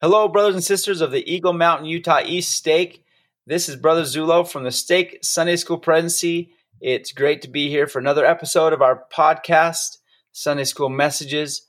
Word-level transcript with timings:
Hello, 0.00 0.28
brothers 0.28 0.54
and 0.54 0.62
sisters 0.62 1.00
of 1.00 1.10
the 1.10 1.28
Eagle 1.28 1.52
Mountain, 1.52 1.86
Utah 1.86 2.20
East 2.24 2.52
Stake. 2.52 3.04
This 3.48 3.68
is 3.68 3.74
Brother 3.74 4.02
Zulo 4.02 4.48
from 4.48 4.62
the 4.62 4.70
Stake 4.70 5.18
Sunday 5.22 5.56
School 5.56 5.76
Presidency. 5.76 6.52
It's 6.80 7.10
great 7.10 7.42
to 7.42 7.48
be 7.48 7.68
here 7.68 7.88
for 7.88 7.98
another 7.98 8.24
episode 8.24 8.72
of 8.72 8.80
our 8.80 9.02
podcast, 9.12 9.98
Sunday 10.30 10.62
School 10.62 10.88
Messages. 10.88 11.62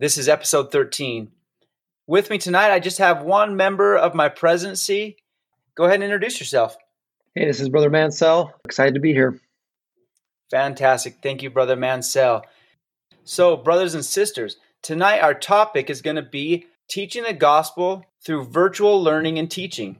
This 0.00 0.18
is 0.18 0.28
episode 0.28 0.72
13. 0.72 1.30
With 2.08 2.28
me 2.28 2.38
tonight, 2.38 2.72
I 2.72 2.80
just 2.80 2.98
have 2.98 3.22
one 3.22 3.54
member 3.54 3.96
of 3.96 4.16
my 4.16 4.28
presidency. 4.28 5.18
Go 5.76 5.84
ahead 5.84 5.94
and 5.94 6.02
introduce 6.02 6.40
yourself. 6.40 6.76
Hey, 7.36 7.44
this 7.44 7.60
is 7.60 7.68
Brother 7.68 7.88
Mansell. 7.88 8.52
Excited 8.64 8.94
to 8.94 9.00
be 9.00 9.12
here. 9.12 9.38
Fantastic. 10.50 11.18
Thank 11.22 11.40
you, 11.44 11.50
Brother 11.50 11.76
Mansell. 11.76 12.46
So, 13.22 13.56
brothers 13.56 13.94
and 13.94 14.04
sisters, 14.04 14.56
tonight 14.82 15.20
our 15.20 15.34
topic 15.34 15.88
is 15.88 16.02
going 16.02 16.16
to 16.16 16.22
be 16.22 16.66
teaching 16.88 17.24
the 17.24 17.32
gospel 17.32 18.04
through 18.24 18.44
virtual 18.44 19.02
learning 19.02 19.38
and 19.38 19.50
teaching. 19.50 19.98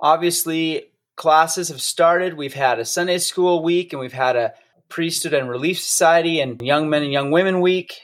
Obviously, 0.00 0.92
classes 1.16 1.68
have 1.68 1.82
started. 1.82 2.34
We've 2.34 2.54
had 2.54 2.78
a 2.78 2.84
Sunday 2.84 3.18
school 3.18 3.62
week 3.62 3.92
and 3.92 4.00
we've 4.00 4.12
had 4.12 4.36
a 4.36 4.54
priesthood 4.88 5.34
and 5.34 5.48
relief 5.48 5.78
society 5.80 6.40
and 6.40 6.60
young 6.62 6.88
men 6.88 7.02
and 7.02 7.12
young 7.12 7.30
women 7.30 7.60
week. 7.60 8.00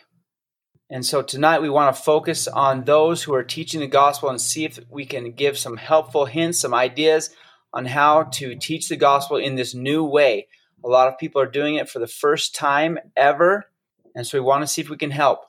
And 0.91 1.05
so 1.05 1.23
tonight 1.23 1.63
we 1.63 1.71
want 1.71 1.95
to 1.95 2.03
focus 2.03 2.47
on 2.47 2.85
those 2.85 3.23
who 3.23 3.35
are 3.35 3.43
teaching 3.43 3.81
the 3.81 3.87
gospel 3.87 4.29
and 4.29 4.41
see 4.41 4.65
if 4.65 4.79
we 4.91 5.07
can 5.07 5.33
give 5.33 5.57
some 5.57 5.77
helpful 5.77 6.27
hints, 6.27 6.59
some 6.59 6.75
ideas 6.75 7.31
on 7.73 7.87
how 7.87 8.25
to 8.25 8.55
teach 8.55 8.89
the 8.89 8.97
gospel 8.97 9.37
in 9.37 9.55
this 9.55 9.75
new 9.75 10.05
way. 10.05 10.47
A 10.85 10.89
lot 10.89 11.09
of 11.09 11.19
people 11.19 11.41
are 11.41 11.47
doing 11.47 11.77
it 11.77 11.89
for 11.89 11.99
the 11.99 12.07
first 12.07 12.55
time 12.55 12.99
ever. 13.17 13.65
And 14.15 14.27
so 14.27 14.39
we 14.39 14.45
want 14.45 14.63
to 14.63 14.67
see 14.67 14.83
if 14.83 14.91
we 14.91 14.97
can 14.97 15.11
help. 15.11 15.41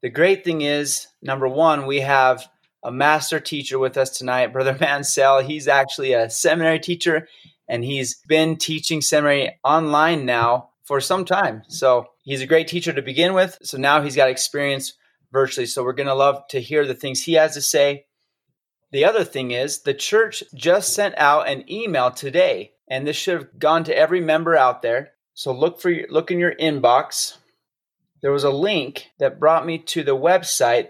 The 0.00 0.10
great 0.10 0.44
thing 0.44 0.60
is, 0.60 1.08
number 1.22 1.48
one, 1.48 1.86
we 1.86 2.00
have 2.00 2.48
a 2.84 2.92
master 2.92 3.40
teacher 3.40 3.78
with 3.78 3.96
us 3.96 4.10
tonight, 4.10 4.46
Brother 4.52 4.76
Mansell. 4.78 5.40
He's 5.40 5.66
actually 5.68 6.12
a 6.12 6.30
seminary 6.30 6.78
teacher 6.78 7.26
and 7.68 7.84
he's 7.84 8.14
been 8.26 8.56
teaching 8.56 9.00
seminary 9.00 9.58
online 9.64 10.24
now 10.24 10.70
for 10.84 11.00
some 11.00 11.24
time. 11.24 11.62
So 11.68 12.06
he's 12.22 12.40
a 12.40 12.46
great 12.46 12.68
teacher 12.68 12.92
to 12.92 13.02
begin 13.02 13.34
with. 13.34 13.58
So 13.62 13.76
now 13.76 14.00
he's 14.00 14.16
got 14.16 14.30
experience 14.30 14.94
virtually. 15.32 15.66
So 15.66 15.84
we're 15.84 15.92
going 15.92 16.06
to 16.06 16.14
love 16.14 16.46
to 16.50 16.60
hear 16.60 16.86
the 16.86 16.94
things 16.94 17.22
he 17.22 17.34
has 17.34 17.54
to 17.54 17.60
say. 17.60 18.06
The 18.90 19.04
other 19.04 19.24
thing 19.24 19.50
is, 19.50 19.82
the 19.82 19.92
church 19.92 20.42
just 20.54 20.94
sent 20.94 21.14
out 21.18 21.46
an 21.46 21.70
email 21.70 22.10
today, 22.10 22.72
and 22.88 23.06
this 23.06 23.16
should 23.16 23.34
have 23.34 23.58
gone 23.58 23.84
to 23.84 23.94
every 23.94 24.22
member 24.22 24.56
out 24.56 24.80
there. 24.80 25.10
So 25.34 25.52
look 25.52 25.78
for 25.78 25.90
your, 25.90 26.08
look 26.08 26.30
in 26.30 26.38
your 26.38 26.54
inbox 26.54 27.36
there 28.22 28.32
was 28.32 28.44
a 28.44 28.50
link 28.50 29.10
that 29.18 29.38
brought 29.38 29.66
me 29.66 29.78
to 29.78 30.02
the 30.02 30.16
website, 30.16 30.88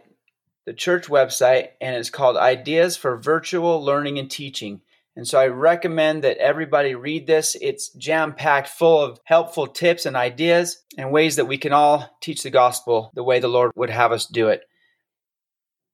the 0.67 0.73
church 0.73 1.07
website, 1.07 1.69
and 1.81 1.97
it's 1.97 2.11
called 2.11 2.37
Ideas 2.37 2.97
for 2.97 3.17
Virtual 3.17 3.85
Learning 3.85 4.19
and 4.19 4.31
Teaching. 4.31 4.81
And 5.17 5.27
so 5.27 5.41
I 5.41 5.49
recommend 5.49 6.23
that 6.23 6.39
everybody 6.39 6.95
read 6.95 7.27
this. 7.27 7.57
It's 7.61 7.91
jam 7.91 8.35
packed 8.35 8.69
full 8.69 9.03
of 9.03 9.21
helpful 9.25 9.67
tips 9.67 10.07
and 10.07 10.17
ideas 10.17 10.81
and 10.97 11.11
ways 11.11 11.37
that 11.37 11.47
we 11.47 11.59
can 11.59 11.73
all 11.73 12.17
teach 12.23 12.45
the 12.45 12.51
gospel 12.51 13.11
the 13.15 13.25
way 13.25 13.41
the 13.41 13.49
Lord 13.49 13.73
would 13.75 13.91
have 13.91 14.13
us 14.13 14.27
do 14.27 14.49
it. 14.49 14.63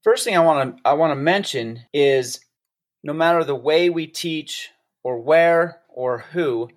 First 0.02 0.24
thing 0.24 0.36
I 0.36 0.40
want 0.40 0.76
to 0.76 0.82
I 0.84 0.92
want 0.92 1.12
to 1.12 1.16
mention 1.16 1.80
is 1.94 2.40
no 3.02 3.14
matter 3.14 3.42
the 3.42 3.54
way 3.54 3.88
we 3.88 4.06
teach 4.06 4.68
or 5.02 5.18
where 5.18 5.80
or 5.88 6.18
who, 6.18 6.68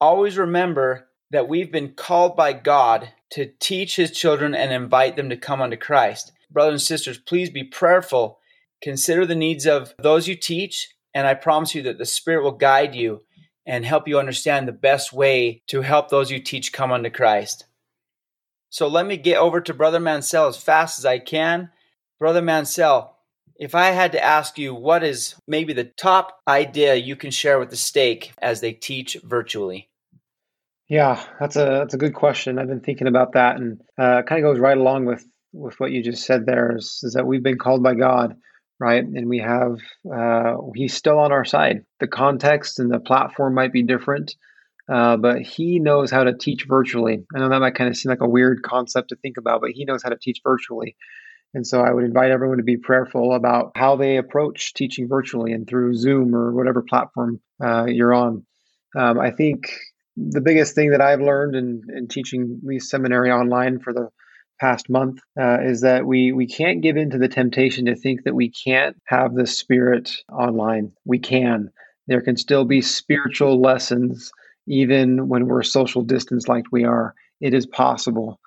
always 0.00 0.38
remember 0.38 1.05
that 1.30 1.48
we've 1.48 1.72
been 1.72 1.92
called 1.92 2.36
by 2.36 2.52
God 2.52 3.12
to 3.30 3.50
teach 3.58 3.96
his 3.96 4.10
children 4.10 4.54
and 4.54 4.72
invite 4.72 5.16
them 5.16 5.28
to 5.30 5.36
come 5.36 5.60
unto 5.60 5.76
Christ. 5.76 6.32
Brothers 6.50 6.74
and 6.74 6.82
sisters, 6.82 7.18
please 7.18 7.50
be 7.50 7.64
prayerful. 7.64 8.38
Consider 8.82 9.26
the 9.26 9.34
needs 9.34 9.66
of 9.66 9.94
those 9.98 10.28
you 10.28 10.36
teach, 10.36 10.94
and 11.14 11.26
I 11.26 11.34
promise 11.34 11.74
you 11.74 11.82
that 11.82 11.98
the 11.98 12.06
Spirit 12.06 12.44
will 12.44 12.52
guide 12.52 12.94
you 12.94 13.22
and 13.66 13.84
help 13.84 14.06
you 14.06 14.18
understand 14.18 14.68
the 14.68 14.72
best 14.72 15.12
way 15.12 15.62
to 15.66 15.80
help 15.80 16.08
those 16.08 16.30
you 16.30 16.38
teach 16.38 16.72
come 16.72 16.92
unto 16.92 17.10
Christ. 17.10 17.66
So 18.70 18.86
let 18.86 19.06
me 19.06 19.16
get 19.16 19.38
over 19.38 19.60
to 19.60 19.74
Brother 19.74 19.98
Mansell 19.98 20.46
as 20.46 20.56
fast 20.56 20.98
as 20.98 21.04
I 21.04 21.18
can. 21.18 21.70
Brother 22.20 22.42
Mansell, 22.42 23.16
if 23.56 23.74
I 23.74 23.86
had 23.86 24.12
to 24.12 24.22
ask 24.22 24.58
you, 24.58 24.74
what 24.74 25.02
is 25.02 25.34
maybe 25.48 25.72
the 25.72 25.84
top 25.84 26.40
idea 26.46 26.94
you 26.94 27.16
can 27.16 27.30
share 27.30 27.58
with 27.58 27.70
the 27.70 27.76
stake 27.76 28.32
as 28.38 28.60
they 28.60 28.72
teach 28.72 29.16
virtually? 29.24 29.88
Yeah, 30.88 31.20
that's 31.40 31.56
a 31.56 31.64
that's 31.64 31.94
a 31.94 31.98
good 31.98 32.14
question. 32.14 32.58
I've 32.58 32.68
been 32.68 32.80
thinking 32.80 33.08
about 33.08 33.32
that, 33.32 33.56
and 33.56 33.80
uh, 33.98 34.22
kind 34.22 34.44
of 34.44 34.52
goes 34.52 34.60
right 34.60 34.76
along 34.76 35.06
with 35.06 35.24
with 35.52 35.74
what 35.80 35.90
you 35.90 36.02
just 36.02 36.24
said. 36.24 36.46
There 36.46 36.76
is, 36.76 37.00
is 37.02 37.14
that 37.14 37.26
we've 37.26 37.42
been 37.42 37.58
called 37.58 37.82
by 37.82 37.94
God, 37.94 38.36
right? 38.78 39.02
And 39.02 39.28
we 39.28 39.38
have 39.40 39.78
uh, 40.12 40.56
He's 40.76 40.94
still 40.94 41.18
on 41.18 41.32
our 41.32 41.44
side. 41.44 41.84
The 41.98 42.06
context 42.06 42.78
and 42.78 42.92
the 42.92 43.00
platform 43.00 43.54
might 43.54 43.72
be 43.72 43.82
different, 43.82 44.36
uh, 44.92 45.16
but 45.16 45.42
He 45.42 45.80
knows 45.80 46.12
how 46.12 46.22
to 46.22 46.36
teach 46.36 46.66
virtually. 46.68 47.24
I 47.34 47.40
know 47.40 47.48
that 47.48 47.60
might 47.60 47.74
kind 47.74 47.90
of 47.90 47.96
seem 47.96 48.10
like 48.10 48.20
a 48.20 48.28
weird 48.28 48.62
concept 48.62 49.08
to 49.08 49.16
think 49.16 49.38
about, 49.38 49.62
but 49.62 49.70
He 49.70 49.86
knows 49.86 50.04
how 50.04 50.10
to 50.10 50.18
teach 50.20 50.40
virtually. 50.44 50.96
And 51.52 51.66
so 51.66 51.80
I 51.80 51.90
would 51.92 52.04
invite 52.04 52.30
everyone 52.30 52.58
to 52.58 52.64
be 52.64 52.76
prayerful 52.76 53.34
about 53.34 53.72
how 53.74 53.96
they 53.96 54.18
approach 54.18 54.74
teaching 54.74 55.08
virtually 55.08 55.52
and 55.52 55.66
through 55.66 55.94
Zoom 55.94 56.34
or 56.34 56.52
whatever 56.52 56.82
platform 56.82 57.40
uh, 57.64 57.86
you're 57.86 58.14
on. 58.14 58.44
Um, 58.96 59.18
I 59.18 59.30
think 59.30 59.70
the 60.16 60.40
biggest 60.40 60.74
thing 60.74 60.90
that 60.90 61.00
I've 61.00 61.20
learned 61.20 61.54
in, 61.54 61.82
in 61.94 62.08
teaching 62.08 62.60
these 62.66 62.88
seminary 62.88 63.30
online 63.30 63.78
for 63.78 63.92
the 63.92 64.08
past 64.58 64.88
month 64.88 65.20
uh, 65.38 65.58
is 65.62 65.82
that 65.82 66.06
we 66.06 66.32
we 66.32 66.46
can't 66.46 66.80
give 66.80 66.96
in 66.96 67.10
to 67.10 67.18
the 67.18 67.28
temptation 67.28 67.86
to 67.86 67.94
think 67.94 68.24
that 68.24 68.34
we 68.34 68.50
can't 68.50 68.96
have 69.06 69.34
the 69.34 69.46
spirit 69.46 70.10
online. 70.32 70.92
We 71.04 71.18
can. 71.18 71.70
There 72.06 72.22
can 72.22 72.36
still 72.36 72.64
be 72.64 72.80
spiritual 72.80 73.60
lessons 73.60 74.30
even 74.66 75.28
when 75.28 75.46
we're 75.46 75.62
social 75.62 76.02
distance 76.02 76.48
like 76.48 76.64
we 76.72 76.84
are. 76.84 77.14
It 77.40 77.54
is 77.54 77.66
possible. 77.66 78.40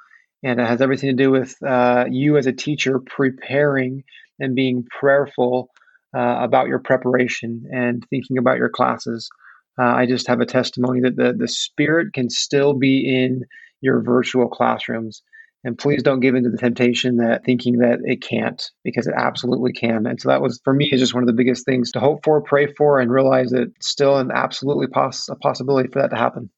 And 0.43 0.59
it 0.59 0.67
has 0.67 0.81
everything 0.81 1.15
to 1.15 1.23
do 1.23 1.31
with 1.31 1.55
uh, 1.65 2.05
you 2.09 2.37
as 2.37 2.47
a 2.47 2.53
teacher 2.53 2.99
preparing 2.99 4.03
and 4.39 4.55
being 4.55 4.85
prayerful 4.99 5.69
uh, 6.15 6.37
about 6.41 6.67
your 6.67 6.79
preparation 6.79 7.65
and 7.71 8.03
thinking 8.09 8.37
about 8.37 8.57
your 8.57 8.69
classes. 8.69 9.29
Uh, 9.79 9.83
I 9.83 10.05
just 10.05 10.27
have 10.27 10.41
a 10.41 10.45
testimony 10.45 10.99
that 11.01 11.15
the, 11.15 11.33
the 11.37 11.47
spirit 11.47 12.13
can 12.13 12.29
still 12.29 12.73
be 12.73 13.23
in 13.23 13.45
your 13.81 14.01
virtual 14.01 14.49
classrooms. 14.49 15.21
And 15.63 15.77
please 15.77 16.01
don't 16.03 16.21
give 16.21 16.35
into 16.35 16.49
the 16.49 16.57
temptation 16.57 17.17
that 17.17 17.43
thinking 17.43 17.79
that 17.79 17.99
it 18.03 18.21
can't, 18.21 18.63
because 18.83 19.07
it 19.07 19.13
absolutely 19.17 19.73
can. 19.73 20.05
And 20.05 20.19
so 20.19 20.29
that 20.29 20.41
was, 20.41 20.61
for 20.63 20.73
me, 20.73 20.89
is 20.91 21.01
just 21.01 21.13
one 21.13 21.23
of 21.23 21.27
the 21.27 21.33
biggest 21.33 21.65
things 21.65 21.91
to 21.91 21.99
hope 21.99 22.23
for, 22.23 22.41
pray 22.41 22.73
for, 22.77 22.99
and 22.99 23.11
realize 23.11 23.49
that 23.51 23.63
it's 23.75 23.89
still 23.89 24.17
an 24.17 24.31
absolutely 24.33 24.87
poss- 24.87 25.27
a 25.29 25.35
possibility 25.35 25.89
for 25.89 26.01
that 26.01 26.11
to 26.11 26.15
happen. 26.17 26.49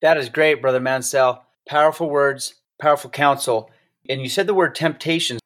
That 0.00 0.16
is 0.16 0.28
great, 0.28 0.62
Brother 0.62 0.80
Mansell. 0.80 1.44
Powerful 1.68 2.08
words, 2.08 2.54
powerful 2.80 3.10
counsel. 3.10 3.70
And 4.08 4.22
you 4.22 4.28
said 4.28 4.46
the 4.46 4.54
word 4.54 4.74
temptation. 4.74 5.38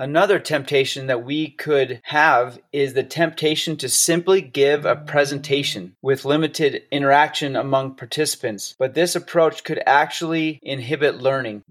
Another 0.00 0.38
temptation 0.38 1.08
that 1.08 1.26
we 1.26 1.50
could 1.50 2.00
have 2.04 2.58
is 2.72 2.94
the 2.94 3.02
temptation 3.02 3.76
to 3.76 3.88
simply 3.90 4.40
give 4.40 4.86
a 4.86 4.96
presentation 4.96 5.94
with 6.00 6.24
limited 6.24 6.84
interaction 6.90 7.54
among 7.54 7.96
participants. 7.96 8.74
But 8.78 8.94
this 8.94 9.14
approach 9.14 9.62
could 9.62 9.82
actually 9.84 10.58
inhibit 10.62 11.16
learning. 11.16 11.64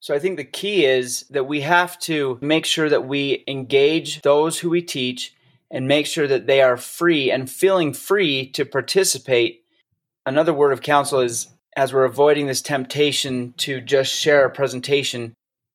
So 0.00 0.14
I 0.14 0.18
think 0.20 0.38
the 0.38 0.44
key 0.44 0.86
is 0.86 1.26
that 1.28 1.44
we 1.44 1.60
have 1.60 1.98
to 2.00 2.38
make 2.40 2.64
sure 2.64 2.88
that 2.88 3.06
we 3.06 3.44
engage 3.46 4.22
those 4.22 4.60
who 4.60 4.70
we 4.70 4.80
teach 4.80 5.34
and 5.70 5.86
make 5.86 6.06
sure 6.06 6.26
that 6.26 6.46
they 6.46 6.62
are 6.62 6.78
free 6.78 7.30
and 7.30 7.50
feeling 7.50 7.92
free 7.92 8.46
to 8.52 8.64
participate. 8.64 9.64
Another 10.24 10.54
word 10.54 10.72
of 10.72 10.80
counsel 10.80 11.20
is 11.20 11.48
as 11.76 11.92
we're 11.92 12.04
avoiding 12.04 12.46
this 12.46 12.62
temptation 12.62 13.52
to 13.58 13.82
just 13.82 14.10
share 14.14 14.46
a 14.46 14.50
presentation, 14.50 15.34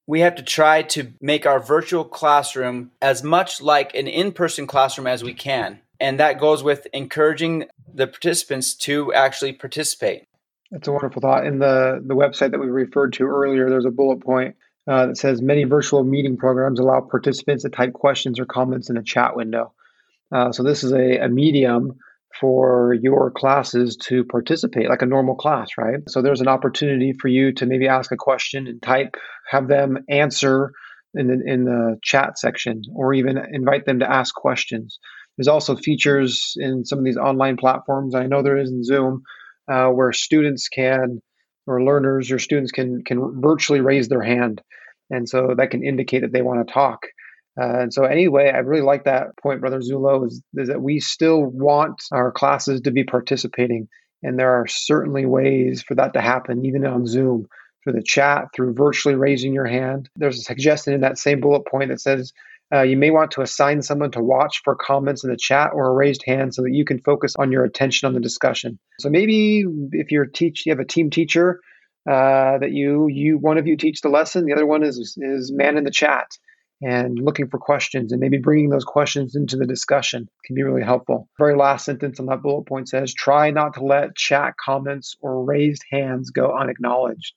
we 0.10 0.22
have 0.22 0.34
to 0.34 0.42
try 0.42 0.82
to 0.82 1.14
make 1.22 1.46
our 1.46 1.60
virtual 1.60 2.04
classroom 2.04 2.90
as 3.00 3.22
much 3.22 3.62
like 3.62 3.94
an 3.94 4.08
in 4.08 4.32
person 4.32 4.66
classroom 4.66 5.06
as 5.06 5.24
we 5.24 5.36
can. 5.36 5.80
And 6.00 6.20
that 6.20 6.40
goes 6.40 6.64
with 6.64 6.88
encouraging 6.94 7.66
the 7.94 8.08
participants 8.08 8.74
to 8.78 9.14
actually 9.14 9.54
participate. 9.54 10.26
That's 10.72 10.88
a 10.88 10.92
wonderful 10.92 11.22
thought. 11.22 11.46
In 11.46 11.60
the, 11.60 12.02
the 12.04 12.16
website 12.16 12.50
that 12.50 12.60
we 12.60 12.66
referred 12.66 13.14
to 13.14 13.28
earlier, 13.28 13.70
there's 13.70 13.86
a 13.86 13.92
bullet 13.92 14.22
point 14.22 14.56
uh, 14.88 15.06
that 15.06 15.18
says 15.20 15.44
many 15.44 15.64
virtual 15.66 16.04
meeting 16.04 16.38
programs 16.38 16.80
allow 16.80 17.02
participants 17.02 17.62
to 17.62 17.70
type 17.70 17.94
questions 17.94 18.40
or 18.40 18.46
comments 18.46 18.90
in 18.90 18.98
a 18.98 19.04
chat 19.04 19.36
window. 19.36 19.74
Uh, 20.32 20.52
so 20.52 20.64
this 20.64 20.84
is 20.84 20.92
a, 20.92 21.20
a 21.20 21.30
medium 21.30 22.00
for 22.40 22.94
your 22.94 23.32
classes 23.32 23.98
to 24.08 24.24
participate 24.24 24.90
like 24.90 25.02
a 25.02 25.08
normal 25.08 25.36
class, 25.36 25.70
right? 25.78 26.00
So 26.08 26.22
there's 26.22 26.42
an 26.42 26.48
opportunity 26.48 27.14
for 27.20 27.28
you 27.28 27.54
to 27.54 27.66
maybe 27.66 27.88
ask 27.88 28.12
a 28.12 28.18
question 28.18 28.68
and 28.68 28.82
type, 28.82 29.16
have 29.50 29.68
them 29.68 29.98
answer 30.10 30.72
in 31.16 31.28
the, 31.28 31.42
in 31.46 31.66
the 31.66 31.98
chat 32.04 32.38
section, 32.38 32.84
or 32.96 33.14
even 33.14 33.38
invite 33.52 33.86
them 33.86 34.00
to 34.00 34.12
ask 34.12 34.34
questions. 34.36 35.00
There's 35.38 35.48
also 35.48 35.76
features 35.76 36.54
in 36.58 36.86
some 36.86 37.00
of 37.00 37.06
these 37.06 37.18
online 37.18 37.58
platforms. 37.58 38.14
I 38.14 38.28
know 38.28 38.44
there 38.44 38.58
is 38.58 38.72
in 38.72 38.84
Zoom 38.84 39.24
uh, 39.72 39.88
where 39.88 40.12
students 40.12 40.68
can, 40.68 41.22
or 41.66 41.84
learners, 41.84 42.32
or 42.32 42.40
students 42.40 42.72
can 42.72 43.04
can 43.06 43.42
virtually 43.42 43.80
raise 43.80 44.08
their 44.08 44.22
hand, 44.22 44.62
and 45.10 45.30
so 45.30 45.56
that 45.58 45.72
can 45.72 45.84
indicate 45.84 46.22
that 46.22 46.34
they 46.34 46.42
want 46.42 46.68
to 46.68 46.74
talk. 46.74 47.08
Uh, 47.60 47.82
and 47.82 47.94
so, 47.94 48.04
anyway, 48.04 48.52
I 48.54 48.60
really 48.60 48.82
like 48.82 49.06
that 49.06 49.38
point, 49.42 49.62
Brother 49.62 49.80
Zulo, 49.80 50.26
is, 50.26 50.42
is 50.56 50.68
that 50.68 50.82
we 50.82 51.00
still 51.00 51.44
want 51.44 52.02
our 52.12 52.32
classes 52.32 52.82
to 52.82 52.92
be 52.92 53.04
participating. 53.04 53.88
And 54.24 54.38
there 54.38 54.52
are 54.52 54.68
certainly 54.68 55.26
ways 55.26 55.82
for 55.82 55.96
that 55.96 56.14
to 56.14 56.22
happen, 56.22 56.66
even 56.66 56.86
on 56.86 57.06
Zoom, 57.06 57.48
through 57.84 57.94
the 57.94 58.04
chat, 58.04 58.46
through 58.54 58.74
virtually 58.74 59.16
raising 59.16 59.54
your 59.54 59.66
hand. 59.66 60.10
There's 60.16 60.40
a 60.40 60.44
suggestion 60.44 60.94
in 60.94 61.02
that 61.02 61.18
same 61.18 61.40
bullet 61.40 61.66
point 61.66 61.90
that 61.90 62.02
says 62.02 62.34
uh, 62.74 62.82
you 62.82 62.98
may 62.98 63.10
want 63.10 63.32
to 63.32 63.42
assign 63.42 63.82
someone 63.82 64.12
to 64.12 64.22
watch 64.22 64.62
for 64.64 64.76
comments 64.76 65.24
in 65.24 65.32
the 65.32 65.38
chat 65.38 65.72
or 65.74 65.88
a 65.88 65.94
raised 65.94 66.24
hand 66.26 66.54
so 66.54 66.62
that 66.62 66.74
you 66.74 66.86
can 66.86 67.00
focus 67.00 67.34
on 67.40 67.52
your 67.52 67.64
attention 67.64 68.06
on 68.08 68.14
the 68.14 68.20
discussion. 68.20 68.78
So 69.00 69.10
maybe 69.10 69.64
if 69.92 70.12
you're 70.12 70.26
teach, 70.26 70.66
you 70.66 70.72
have 70.72 70.80
a 70.80 70.86
team 70.86 71.10
teacher 71.10 71.62
uh, 72.08 72.60
that 72.60 72.72
you 72.72 73.08
you 73.08 73.38
one 73.38 73.58
of 73.58 73.68
you 73.68 73.76
teach 73.76 74.02
the 74.02 74.10
lesson, 74.10 74.46
the 74.46 74.54
other 74.54 74.66
one 74.66 74.84
is 74.84 75.18
is 75.18 75.52
man 75.52 75.78
in 75.78 75.84
the 75.84 75.92
chat 75.92 76.28
and 76.82 77.20
looking 77.20 77.50
for 77.50 77.60
questions 77.60 78.12
and 78.12 78.22
maybe 78.22 78.38
bringing 78.38 78.70
those 78.70 78.86
questions 78.86 79.36
into 79.36 79.58
the 79.58 79.66
discussion 79.66 80.30
can 80.46 80.56
be 80.56 80.64
really 80.64 80.84
helpful. 80.84 81.28
Very 81.38 81.56
last 81.56 81.86
sentence 81.86 82.20
on 82.20 82.28
that 82.28 82.42
bullet 82.42 82.68
point 82.68 82.88
says, 82.88 83.14
try 83.14 83.52
not 83.52 83.74
to 83.74 83.84
let 83.84 84.16
chat 84.16 84.54
comments 84.64 85.16
or 85.22 85.44
raised 85.44 85.84
hands 85.92 86.32
go 86.32 86.56
unacknowledged. 86.58 87.34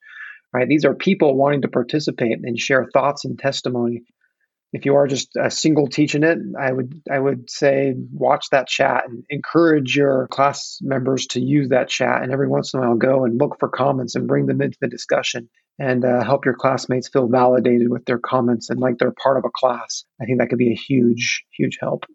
Right? 0.53 0.69
These 0.69 0.85
are 0.85 0.95
people 0.95 1.35
wanting 1.35 1.63
to 1.63 1.69
participate 1.69 2.39
and 2.43 2.59
share 2.59 2.89
thoughts 2.93 3.25
and 3.25 3.39
testimony. 3.39 4.03
If 4.73 4.87
you 4.87 4.95
are 4.97 5.07
just 5.07 5.37
a 5.37 5.51
single 5.51 5.87
teaching 5.87 6.23
it, 6.23 6.39
I 6.59 6.73
would 6.73 7.03
I 7.11 7.19
would 7.19 7.51
say 7.51 7.95
watch 8.11 8.47
that 8.51 8.69
chat 8.69 9.05
and 9.07 9.25
encourage 9.29 9.95
your 9.95 10.29
class 10.29 10.79
members 10.81 11.27
to 11.29 11.41
use 11.41 11.69
that 11.69 11.89
chat 11.89 12.23
and 12.23 12.33
every 12.33 12.49
once 12.49 12.73
in 12.73 12.81
a 12.81 12.83
while 12.83 12.97
go 12.97 13.25
and 13.25 13.39
look 13.39 13.59
for 13.61 13.69
comments 13.69 14.15
and 14.15 14.27
bring 14.27 14.47
them 14.47 14.63
into 14.63 14.79
the 14.81 14.89
discussion 14.89 15.51
and 15.79 16.05
uh, 16.05 16.25
help 16.25 16.45
your 16.45 16.55
classmates 16.55 17.09
feel 17.09 17.29
validated 17.29 17.91
with 17.91 18.05
their 18.07 18.19
comments 18.19 18.71
and 18.71 18.81
like 18.81 18.97
they're 18.99 19.13
part 19.13 19.37
of 19.37 19.45
a 19.45 19.51
class. 19.55 20.05
I 20.21 20.25
think 20.25 20.39
that 20.39 20.49
could 20.49 20.59
be 20.59 20.73
a 20.73 20.77
huge, 20.77 21.45
huge 21.51 21.79
help. 21.81 22.07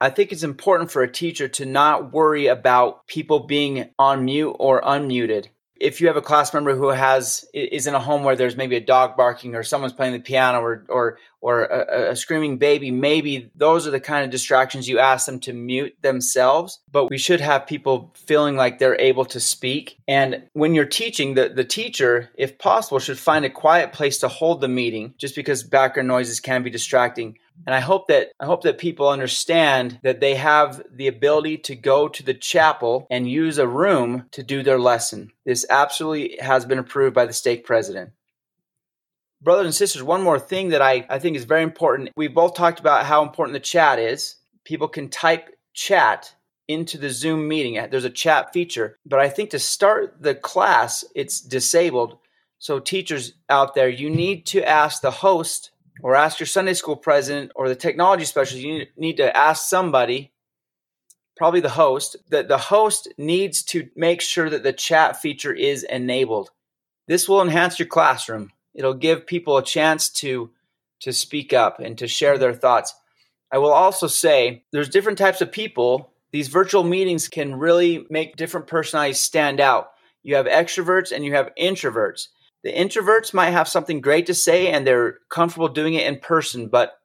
I 0.00 0.10
think 0.10 0.30
it's 0.30 0.42
important 0.42 0.90
for 0.90 1.02
a 1.02 1.10
teacher 1.10 1.48
to 1.48 1.64
not 1.64 2.12
worry 2.12 2.46
about 2.48 3.06
people 3.06 3.40
being 3.40 3.90
on 3.98 4.26
mute 4.26 4.54
or 4.58 4.82
unmuted 4.82 5.48
if 5.80 6.00
you 6.00 6.06
have 6.06 6.16
a 6.16 6.22
class 6.22 6.52
member 6.54 6.74
who 6.74 6.88
has 6.88 7.44
is 7.52 7.86
in 7.86 7.94
a 7.94 8.00
home 8.00 8.24
where 8.24 8.36
there's 8.36 8.56
maybe 8.56 8.76
a 8.76 8.80
dog 8.80 9.16
barking 9.16 9.54
or 9.54 9.62
someone's 9.62 9.92
playing 9.92 10.12
the 10.12 10.20
piano 10.20 10.60
or 10.60 10.84
or 10.88 11.18
or 11.40 11.64
a, 11.64 12.10
a, 12.10 12.16
screaming 12.16 12.56
baby 12.56 12.90
maybe 12.90 13.50
those 13.54 13.86
are 13.86 13.90
the 13.90 14.00
kind 14.00 14.24
of 14.24 14.30
distractions 14.30 14.88
you 14.88 14.98
ask 14.98 15.26
them 15.26 15.38
to 15.40 15.52
mute 15.52 15.94
themselves. 16.02 16.80
But 16.90 17.10
we 17.10 17.18
should 17.18 17.40
have 17.40 17.66
people 17.66 18.12
feeling 18.14 18.56
like 18.56 18.78
they're 18.78 19.00
able 19.00 19.24
to 19.26 19.38
speak. 19.38 19.98
And 20.08 20.48
when 20.54 20.74
you're 20.74 20.86
teaching 20.86 21.34
the, 21.34 21.48
the 21.48 21.64
teacher 21.64 22.30
if 22.36 22.58
possible 22.58 22.98
should 22.98 23.18
find 23.18 23.44
a 23.44 23.50
quiet 23.50 23.92
place 23.92 24.18
to 24.18 24.28
hold 24.28 24.60
the 24.60 24.68
meeting 24.68 25.14
just 25.18 25.36
because 25.36 25.62
background 25.62 26.08
noises 26.08 26.40
can 26.40 26.62
be 26.62 26.70
distracting 26.70 27.38
and 27.64 27.74
I 27.74 27.80
hope 27.80 28.08
that 28.08 28.28
I 28.38 28.44
hope 28.44 28.62
that 28.62 28.78
people 28.78 29.08
understand 29.08 29.98
that 30.02 30.20
they 30.20 30.34
have 30.34 30.82
the 30.92 31.08
ability 31.08 31.58
to 31.58 31.74
go 31.74 32.08
to 32.08 32.22
the 32.22 32.34
chapel 32.34 33.06
and 33.10 33.30
use 33.30 33.58
a 33.58 33.66
room 33.66 34.26
to 34.32 34.42
do 34.42 34.62
their 34.62 34.78
lesson. 34.78 35.32
This 35.44 35.64
absolutely 35.70 36.38
has 36.40 36.64
been 36.64 36.78
approved 36.78 37.14
by 37.14 37.26
the 37.26 37.32
stake 37.32 37.64
president. 37.64 38.10
Brothers 39.42 39.66
and 39.66 39.74
sisters, 39.74 40.02
one 40.02 40.22
more 40.22 40.38
thing 40.38 40.70
that 40.70 40.82
I, 40.82 41.06
I 41.08 41.18
think 41.18 41.36
is 41.36 41.44
very 41.44 41.62
important. 41.62 42.10
We 42.16 42.28
both 42.28 42.54
talked 42.54 42.80
about 42.80 43.06
how 43.06 43.22
important 43.22 43.52
the 43.52 43.60
chat 43.60 43.98
is. 43.98 44.36
People 44.64 44.88
can 44.88 45.08
type 45.08 45.54
chat 45.74 46.34
into 46.68 46.98
the 46.98 47.10
Zoom 47.10 47.46
meeting. 47.46 47.74
There's 47.90 48.04
a 48.04 48.10
chat 48.10 48.52
feature, 48.52 48.98
but 49.06 49.20
I 49.20 49.28
think 49.28 49.50
to 49.50 49.58
start 49.58 50.16
the 50.20 50.34
class, 50.34 51.04
it's 51.14 51.40
disabled. 51.40 52.18
So, 52.58 52.80
teachers 52.80 53.34
out 53.48 53.74
there, 53.74 53.88
you 53.88 54.08
need 54.08 54.46
to 54.46 54.66
ask 54.66 55.02
the 55.02 55.10
host 55.10 55.70
or 56.02 56.14
ask 56.14 56.40
your 56.40 56.46
Sunday 56.46 56.74
school 56.74 56.96
president 56.96 57.52
or 57.54 57.68
the 57.68 57.76
technology 57.76 58.24
specialist. 58.24 58.64
You 58.64 58.86
need 58.96 59.16
to 59.16 59.36
ask 59.36 59.68
somebody, 59.68 60.32
probably 61.36 61.60
the 61.60 61.70
host, 61.70 62.16
that 62.30 62.48
the 62.48 62.58
host 62.58 63.08
needs 63.18 63.62
to 63.64 63.88
make 63.96 64.20
sure 64.20 64.50
that 64.50 64.62
the 64.62 64.72
chat 64.72 65.20
feature 65.20 65.52
is 65.52 65.84
enabled. 65.84 66.50
This 67.06 67.28
will 67.28 67.42
enhance 67.42 67.78
your 67.78 67.88
classroom. 67.88 68.52
It'll 68.74 68.94
give 68.94 69.26
people 69.26 69.56
a 69.56 69.64
chance 69.64 70.08
to 70.10 70.50
to 71.00 71.12
speak 71.12 71.52
up 71.52 71.78
and 71.78 71.98
to 71.98 72.08
share 72.08 72.38
their 72.38 72.54
thoughts. 72.54 72.94
I 73.52 73.58
will 73.58 73.72
also 73.72 74.06
say 74.06 74.64
there's 74.72 74.88
different 74.88 75.18
types 75.18 75.40
of 75.40 75.52
people. 75.52 76.10
These 76.32 76.48
virtual 76.48 76.84
meetings 76.84 77.28
can 77.28 77.56
really 77.56 78.06
make 78.10 78.36
different 78.36 78.66
personalities 78.66 79.18
stand 79.18 79.60
out. 79.60 79.92
You 80.22 80.36
have 80.36 80.46
extroverts 80.46 81.12
and 81.12 81.24
you 81.24 81.34
have 81.34 81.54
introverts. 81.60 82.28
The 82.66 82.72
introverts 82.72 83.32
might 83.32 83.50
have 83.50 83.68
something 83.68 84.00
great 84.00 84.26
to 84.26 84.34
say 84.34 84.66
and 84.66 84.84
they're 84.84 85.20
comfortable 85.28 85.68
doing 85.68 85.94
it 85.94 86.04
in 86.04 86.18
person, 86.18 86.66
but 86.66 86.98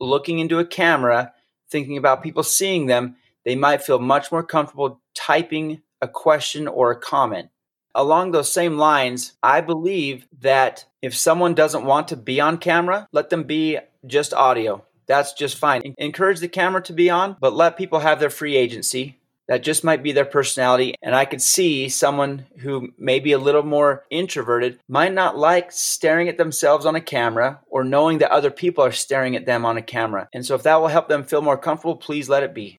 looking 0.00 0.38
into 0.38 0.58
a 0.58 0.64
camera, 0.64 1.34
thinking 1.68 1.98
about 1.98 2.22
people 2.22 2.42
seeing 2.42 2.86
them, 2.86 3.16
they 3.44 3.54
might 3.54 3.82
feel 3.82 3.98
much 3.98 4.32
more 4.32 4.42
comfortable 4.42 5.02
typing 5.14 5.82
a 6.00 6.08
question 6.08 6.66
or 6.66 6.90
a 6.90 6.98
comment. 6.98 7.50
Along 7.94 8.30
those 8.30 8.50
same 8.50 8.78
lines, 8.78 9.34
I 9.42 9.60
believe 9.60 10.26
that 10.40 10.86
if 11.02 11.14
someone 11.14 11.52
doesn't 11.52 11.84
want 11.84 12.08
to 12.08 12.16
be 12.16 12.40
on 12.40 12.56
camera, 12.56 13.06
let 13.12 13.28
them 13.28 13.42
be 13.42 13.80
just 14.06 14.32
audio. 14.32 14.82
That's 15.04 15.34
just 15.34 15.58
fine. 15.58 15.94
Encourage 15.98 16.40
the 16.40 16.48
camera 16.48 16.82
to 16.84 16.94
be 16.94 17.10
on, 17.10 17.36
but 17.38 17.52
let 17.52 17.76
people 17.76 17.98
have 17.98 18.18
their 18.18 18.30
free 18.30 18.56
agency 18.56 19.18
that 19.48 19.62
just 19.62 19.84
might 19.84 20.02
be 20.02 20.12
their 20.12 20.24
personality. 20.24 20.94
And 21.02 21.14
I 21.14 21.24
could 21.24 21.42
see 21.42 21.88
someone 21.88 22.46
who 22.58 22.90
may 22.98 23.20
be 23.20 23.32
a 23.32 23.38
little 23.38 23.62
more 23.62 24.04
introverted 24.10 24.78
might 24.88 25.12
not 25.12 25.36
like 25.36 25.72
staring 25.72 26.28
at 26.28 26.38
themselves 26.38 26.86
on 26.86 26.96
a 26.96 27.00
camera 27.00 27.60
or 27.68 27.84
knowing 27.84 28.18
that 28.18 28.30
other 28.30 28.50
people 28.50 28.84
are 28.84 28.92
staring 28.92 29.36
at 29.36 29.46
them 29.46 29.64
on 29.64 29.76
a 29.76 29.82
camera. 29.82 30.28
And 30.32 30.46
so 30.46 30.54
if 30.54 30.62
that 30.62 30.80
will 30.80 30.88
help 30.88 31.08
them 31.08 31.24
feel 31.24 31.42
more 31.42 31.58
comfortable, 31.58 31.96
please 31.96 32.28
let 32.28 32.42
it 32.42 32.54
be. 32.54 32.78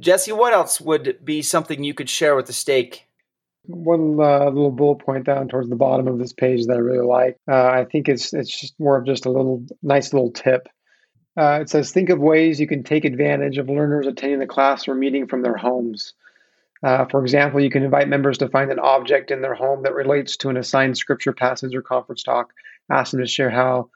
Jesse, 0.00 0.32
what 0.32 0.52
else 0.52 0.80
would 0.80 1.24
be 1.24 1.42
something 1.42 1.82
you 1.82 1.94
could 1.94 2.10
share 2.10 2.36
with 2.36 2.46
the 2.46 2.52
stake? 2.52 3.06
One 3.66 4.18
uh, 4.20 4.46
little 4.46 4.70
bullet 4.70 5.00
point 5.00 5.24
down 5.26 5.48
towards 5.48 5.68
the 5.68 5.76
bottom 5.76 6.08
of 6.08 6.18
this 6.18 6.32
page 6.32 6.66
that 6.66 6.74
I 6.74 6.80
really 6.80 7.06
like. 7.06 7.36
Uh, 7.50 7.66
I 7.66 7.84
think 7.84 8.08
it's 8.08 8.32
it's 8.32 8.60
just 8.60 8.78
more 8.78 8.96
of 8.96 9.04
just 9.04 9.26
a 9.26 9.30
little 9.30 9.66
nice 9.82 10.14
little 10.14 10.30
tip 10.30 10.68
uh, 11.38 11.60
it 11.60 11.70
says, 11.70 11.92
think 11.92 12.10
of 12.10 12.18
ways 12.18 12.58
you 12.58 12.66
can 12.66 12.82
take 12.82 13.04
advantage 13.04 13.58
of 13.58 13.68
learners 13.68 14.08
attending 14.08 14.40
the 14.40 14.46
class 14.46 14.88
or 14.88 14.94
meeting 14.94 15.28
from 15.28 15.42
their 15.42 15.56
homes. 15.56 16.14
Uh, 16.82 17.04
for 17.04 17.22
example, 17.22 17.60
you 17.60 17.70
can 17.70 17.84
invite 17.84 18.08
members 18.08 18.38
to 18.38 18.48
find 18.48 18.72
an 18.72 18.80
object 18.80 19.30
in 19.30 19.40
their 19.40 19.54
home 19.54 19.84
that 19.84 19.94
relates 19.94 20.36
to 20.38 20.48
an 20.48 20.56
assigned 20.56 20.98
scripture 20.98 21.32
passage 21.32 21.74
or 21.76 21.82
conference 21.82 22.24
talk. 22.24 22.52
Ask 22.90 23.12
them 23.12 23.20
to 23.20 23.26
share 23.26 23.50
how 23.50 23.90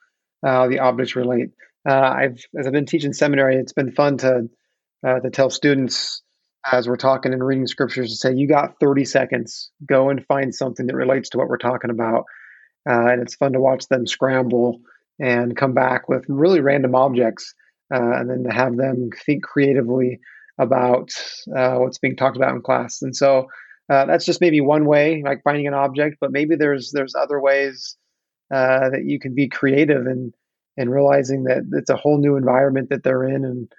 uh, 0.47 0.69
the 0.69 0.79
objects 0.79 1.17
relate. 1.17 1.51
Uh, 1.89 1.99
I've, 1.99 2.45
as 2.57 2.67
I've 2.67 2.73
been 2.73 2.87
teaching 2.87 3.13
seminary, 3.13 3.57
it's 3.57 3.73
been 3.73 3.91
fun 3.93 4.19
to 4.19 4.49
uh, 5.05 5.19
to 5.19 5.31
tell 5.31 5.51
students 5.51 6.23
as 6.71 6.87
we're 6.87 6.97
talking 6.97 7.33
and 7.33 7.45
reading 7.45 7.67
scriptures 7.67 8.11
to 8.11 8.17
say, 8.17 8.35
"You 8.35 8.47
got 8.47 8.79
30 8.79 9.05
seconds. 9.05 9.71
Go 9.85 10.11
and 10.11 10.25
find 10.27 10.55
something 10.55 10.87
that 10.87 10.95
relates 10.95 11.31
to 11.31 11.39
what 11.39 11.49
we're 11.49 11.59
talking 11.59 11.91
about." 11.91 12.27
Uh, 12.89 13.07
and 13.07 13.23
it's 13.23 13.35
fun 13.35 13.53
to 13.53 13.61
watch 13.61 13.89
them 13.89 14.07
scramble 14.07 14.81
and 15.19 15.57
come 15.57 15.75
back 15.75 16.09
with 16.09 16.25
really 16.29 16.61
random 16.61 16.95
objects 16.95 17.55
uh, 17.93 18.13
and 18.19 18.31
then 18.31 18.45
have 18.51 18.77
them 18.77 19.11
think 19.27 19.43
creatively 19.43 20.21
about 20.59 21.11
uh, 21.55 21.77
what's 21.77 21.99
being 21.99 22.17
talked 22.17 22.37
about 22.37 22.55
in 22.55 22.63
class. 22.63 23.03
And 23.03 23.15
so 23.15 23.47
uh, 23.91 24.07
that's 24.07 24.25
just 24.25 24.41
maybe 24.41 24.61
one 24.61 24.85
way, 24.85 25.23
like 25.25 25.43
finding 25.43 25.67
an 25.67 25.75
object, 25.75 26.17
but 26.21 26.33
maybe 26.33 26.57
there's 26.57 26.93
there's 26.93 27.15
other 27.15 27.41
ways 27.41 27.97
uh, 28.53 28.91
that 28.91 29.05
you 29.05 29.19
can 29.19 29.35
be 29.35 29.49
creative 29.49 30.07
and 30.07 30.33
and 30.77 30.91
realizing 30.91 31.45
that 31.45 31.69
it's 31.73 31.91
a 31.91 31.97
whole 31.97 32.19
new 32.19 32.37
environment 32.37 32.89
that 32.91 33.03
they're 33.03 33.25
in 33.25 33.45
and 33.45 33.73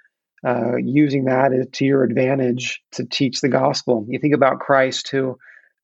uh, 0.46 0.75
using 0.78 1.25
that 1.25 1.52
to 1.74 1.86
your 1.86 2.04
advantage 2.04 2.82
to 2.92 3.06
teach 3.06 3.42
the 3.42 3.50
gospel. 3.50 4.06
You 4.08 4.20
think 4.20 4.36
about 4.36 4.60
Christ, 4.60 5.10
who 5.10 5.38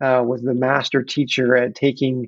uh, 0.03 0.21
was 0.23 0.41
the 0.43 0.53
master 0.53 1.01
teacher 1.01 1.55
at 1.55 1.73
taking 1.75 2.27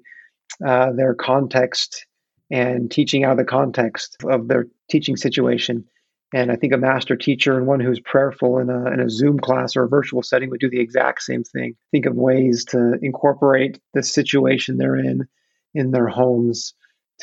their 0.59 1.13
context 1.13 2.05
and 2.51 2.91
teaching 2.91 3.23
out 3.23 3.31
of 3.31 3.37
the 3.37 3.45
context 3.45 4.17
of 4.25 4.47
their 4.47 4.67
teaching 4.89 5.15
situation. 5.15 5.85
And 6.33 6.51
I 6.51 6.55
think 6.55 6.73
a 6.73 6.77
master 6.77 7.15
teacher 7.15 7.57
and 7.57 7.65
one 7.65 7.79
who's 7.79 7.99
prayerful 7.99 8.59
in 8.59 8.69
a, 8.69 8.91
in 8.91 8.99
a 8.99 9.09
Zoom 9.09 9.39
class 9.39 9.75
or 9.75 9.83
a 9.83 9.89
virtual 9.89 10.21
setting 10.21 10.49
would 10.49 10.59
do 10.59 10.69
the 10.69 10.79
exact 10.79 11.23
same 11.23 11.43
thing. 11.43 11.75
Think 11.91 12.05
of 12.05 12.15
ways 12.15 12.65
to 12.65 12.97
incorporate 13.01 13.79
the 13.93 14.03
situation 14.03 14.77
they're 14.77 14.95
in 14.95 15.27
in 15.73 15.91
their 15.91 16.07
homes 16.07 16.73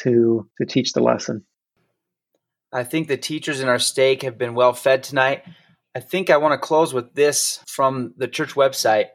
to 0.00 0.48
to 0.58 0.66
teach 0.66 0.92
the 0.92 1.02
lesson. 1.02 1.44
I 2.72 2.84
think 2.84 3.08
the 3.08 3.16
teachers 3.16 3.60
in 3.60 3.68
our 3.68 3.78
stake 3.78 4.22
have 4.22 4.36
been 4.36 4.54
well 4.54 4.74
fed 4.74 5.02
tonight. 5.02 5.42
I 5.94 6.00
think 6.00 6.28
I 6.28 6.36
want 6.36 6.52
to 6.52 6.66
close 6.66 6.92
with 6.92 7.14
this 7.14 7.62
from 7.66 8.12
the 8.16 8.28
church 8.28 8.54
website. 8.54 9.06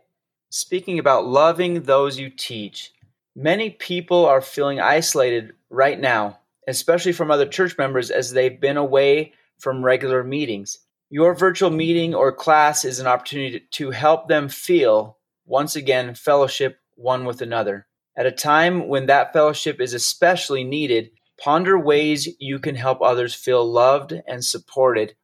Speaking 0.49 0.99
about 0.99 1.25
loving 1.25 1.83
those 1.83 2.19
you 2.19 2.29
teach, 2.29 2.91
Many 3.35 3.71
people 3.71 4.25
are 4.25 4.41
feeling 4.41 4.79
isolated 4.79 5.53
right 5.69 5.99
now, 5.99 6.39
especially 6.67 7.13
from 7.13 7.31
other 7.31 7.47
church 7.47 7.77
members 7.77 8.11
as 8.11 8.31
they've 8.31 8.59
been 8.59 8.77
away 8.77 9.33
from 9.57 9.83
regular 9.83 10.23
meetings. 10.23 10.79
Your 11.09 11.35
virtual 11.35 11.69
meeting 11.69 12.13
or 12.13 12.31
class 12.31 12.85
is 12.85 12.99
an 12.99 13.07
opportunity 13.07 13.61
to 13.71 13.91
help 13.91 14.27
them 14.27 14.49
feel, 14.49 15.17
once 15.45 15.75
again, 15.75 16.15
fellowship 16.15 16.79
one 16.95 17.25
with 17.25 17.41
another. 17.41 17.87
At 18.15 18.25
a 18.25 18.31
time 18.31 18.87
when 18.87 19.07
that 19.07 19.33
fellowship 19.33 19.81
is 19.81 19.93
especially 19.93 20.63
needed, 20.63 21.09
Ponder 21.39 21.77
ways 21.77 22.29
you 22.39 22.59
can 22.59 22.75
help 22.75 23.01
others 23.01 23.33
feel 23.33 23.69
loved 23.69 24.13
and 24.27 24.45
supported. 24.45 25.15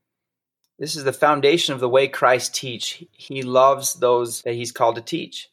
This 0.77 0.95
is 0.95 1.03
the 1.03 1.13
foundation 1.13 1.73
of 1.73 1.79
the 1.79 1.89
way 1.89 2.07
Christ 2.07 2.55
teach. 2.55 3.03
He 3.11 3.43
loves 3.43 3.95
those 3.95 4.41
that 4.41 4.55
he's 4.55 4.71
called 4.71 4.95
to 4.95 5.01
teach. 5.01 5.49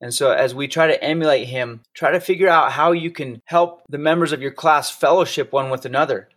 And 0.00 0.14
so 0.14 0.30
as 0.30 0.54
we 0.54 0.66
try 0.66 0.86
to 0.86 1.02
emulate 1.02 1.48
him, 1.48 1.82
try 1.94 2.10
to 2.12 2.20
figure 2.20 2.48
out 2.48 2.72
how 2.72 2.92
you 2.92 3.10
can 3.10 3.42
help 3.44 3.82
the 3.88 3.98
members 3.98 4.32
of 4.32 4.40
your 4.40 4.50
class 4.50 4.90
fellowship 4.90 5.52
one 5.52 5.70
with 5.70 5.84
another. 5.84 6.28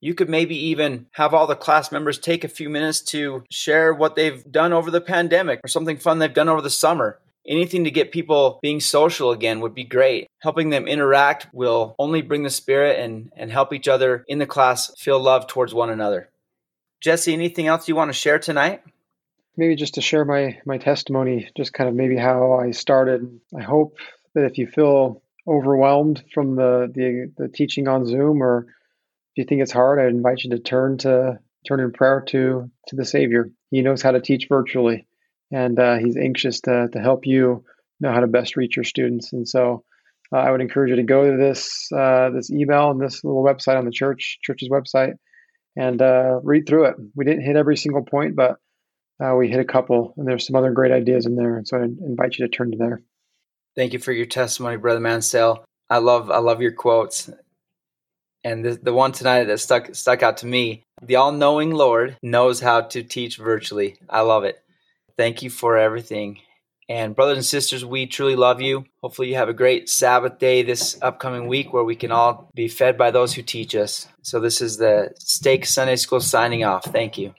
You 0.00 0.14
could 0.14 0.30
maybe 0.30 0.56
even 0.68 1.06
have 1.12 1.34
all 1.34 1.46
the 1.46 1.54
class 1.54 1.92
members 1.92 2.18
take 2.18 2.42
a 2.42 2.48
few 2.48 2.70
minutes 2.70 3.02
to 3.02 3.44
share 3.50 3.92
what 3.92 4.16
they've 4.16 4.42
done 4.50 4.72
over 4.72 4.90
the 4.90 5.02
pandemic 5.02 5.60
or 5.62 5.68
something 5.68 5.98
fun 5.98 6.18
they've 6.18 6.32
done 6.32 6.48
over 6.48 6.62
the 6.62 6.70
summer. 6.70 7.18
Anything 7.46 7.84
to 7.84 7.90
get 7.90 8.12
people 8.12 8.58
being 8.62 8.80
social 8.80 9.30
again 9.30 9.60
would 9.60 9.74
be 9.74 9.84
great. 9.84 10.28
Helping 10.40 10.70
them 10.70 10.86
interact 10.86 11.48
will 11.52 11.94
only 11.98 12.22
bring 12.22 12.42
the 12.42 12.50
spirit 12.50 12.98
and, 12.98 13.30
and 13.36 13.50
help 13.50 13.72
each 13.74 13.88
other 13.88 14.24
in 14.28 14.38
the 14.38 14.46
class 14.46 14.90
feel 14.96 15.20
love 15.20 15.46
towards 15.46 15.74
one 15.74 15.90
another. 15.90 16.30
Jesse, 17.00 17.32
anything 17.32 17.66
else 17.66 17.88
you 17.88 17.96
want 17.96 18.08
to 18.08 18.14
share 18.14 18.38
tonight? 18.38 18.82
Maybe 19.60 19.76
just 19.76 19.96
to 19.96 20.00
share 20.00 20.24
my 20.24 20.58
my 20.64 20.78
testimony, 20.78 21.46
just 21.54 21.74
kind 21.74 21.86
of 21.86 21.94
maybe 21.94 22.16
how 22.16 22.54
I 22.54 22.70
started. 22.70 23.40
I 23.54 23.60
hope 23.62 23.98
that 24.34 24.46
if 24.46 24.56
you 24.56 24.66
feel 24.66 25.22
overwhelmed 25.46 26.24
from 26.32 26.56
the 26.56 26.90
the, 26.90 27.30
the 27.36 27.48
teaching 27.48 27.86
on 27.86 28.06
Zoom 28.06 28.42
or 28.42 28.68
if 28.68 29.36
you 29.36 29.44
think 29.44 29.60
it's 29.60 29.70
hard, 29.70 29.98
I 30.00 30.06
invite 30.06 30.44
you 30.44 30.50
to 30.52 30.60
turn 30.60 30.96
to 30.98 31.40
turn 31.68 31.80
in 31.80 31.92
prayer 31.92 32.22
to 32.28 32.70
to 32.88 32.96
the 32.96 33.04
Savior. 33.04 33.50
He 33.70 33.82
knows 33.82 34.00
how 34.00 34.12
to 34.12 34.22
teach 34.22 34.46
virtually, 34.48 35.06
and 35.52 35.78
uh, 35.78 35.98
He's 35.98 36.16
anxious 36.16 36.62
to 36.62 36.88
to 36.94 36.98
help 36.98 37.26
you 37.26 37.62
know 38.00 38.12
how 38.12 38.20
to 38.20 38.28
best 38.28 38.56
reach 38.56 38.76
your 38.76 38.84
students. 38.84 39.34
And 39.34 39.46
so, 39.46 39.84
uh, 40.32 40.38
I 40.38 40.52
would 40.52 40.62
encourage 40.62 40.88
you 40.88 40.96
to 40.96 41.02
go 41.02 41.30
to 41.30 41.36
this 41.36 41.92
uh, 41.92 42.30
this 42.30 42.50
email 42.50 42.92
and 42.92 42.98
this 42.98 43.22
little 43.22 43.44
website 43.44 43.76
on 43.76 43.84
the 43.84 43.90
church 43.90 44.38
church's 44.40 44.70
website 44.70 45.16
and 45.76 46.00
uh, 46.00 46.40
read 46.42 46.66
through 46.66 46.86
it. 46.86 46.94
We 47.14 47.26
didn't 47.26 47.44
hit 47.44 47.56
every 47.56 47.76
single 47.76 48.06
point, 48.06 48.34
but 48.34 48.56
uh, 49.22 49.34
we 49.36 49.48
hit 49.48 49.60
a 49.60 49.64
couple, 49.64 50.14
and 50.16 50.26
there's 50.26 50.46
some 50.46 50.56
other 50.56 50.72
great 50.72 50.92
ideas 50.92 51.26
in 51.26 51.36
there. 51.36 51.56
And 51.56 51.66
so, 51.66 51.78
I 51.78 51.82
invite 51.82 52.38
you 52.38 52.46
to 52.46 52.50
turn 52.50 52.70
to 52.72 52.78
there. 52.78 53.02
Thank 53.76 53.92
you 53.92 53.98
for 53.98 54.12
your 54.12 54.26
testimony, 54.26 54.76
Brother 54.76 55.00
Mansell. 55.00 55.64
I 55.88 55.98
love 55.98 56.30
I 56.30 56.38
love 56.38 56.60
your 56.60 56.72
quotes. 56.72 57.30
And 58.42 58.64
the, 58.64 58.78
the 58.82 58.92
one 58.92 59.12
tonight 59.12 59.44
that 59.44 59.60
stuck 59.60 59.94
stuck 59.94 60.22
out 60.22 60.38
to 60.38 60.46
me, 60.46 60.82
the 61.02 61.16
all-knowing 61.16 61.72
Lord 61.72 62.16
knows 62.22 62.60
how 62.60 62.80
to 62.80 63.02
teach 63.02 63.36
virtually. 63.36 63.98
I 64.08 64.22
love 64.22 64.44
it. 64.44 64.62
Thank 65.16 65.42
you 65.42 65.50
for 65.50 65.76
everything. 65.76 66.40
And 66.88 67.14
brothers 67.14 67.36
and 67.36 67.44
sisters, 67.44 67.84
we 67.84 68.06
truly 68.06 68.36
love 68.36 68.60
you. 68.60 68.84
Hopefully 69.02 69.28
you 69.28 69.36
have 69.36 69.48
a 69.48 69.54
great 69.54 69.88
Sabbath 69.88 70.38
day 70.38 70.62
this 70.62 70.98
upcoming 71.02 71.46
week 71.46 71.72
where 71.72 71.84
we 71.84 71.94
can 71.94 72.10
all 72.10 72.50
be 72.54 72.66
fed 72.66 72.98
by 72.98 73.10
those 73.10 73.34
who 73.34 73.42
teach 73.42 73.76
us. 73.76 74.08
So 74.22 74.40
this 74.40 74.60
is 74.60 74.78
the 74.78 75.12
Stake 75.18 75.66
Sunday 75.66 75.96
School 75.96 76.20
signing 76.20 76.64
off. 76.64 76.84
Thank 76.84 77.18
you. 77.18 77.34